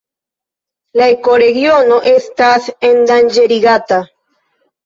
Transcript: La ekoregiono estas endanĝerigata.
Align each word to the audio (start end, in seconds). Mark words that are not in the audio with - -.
La 1.01 1.09
ekoregiono 1.15 1.99
estas 2.13 2.73
endanĝerigata. 2.93 4.01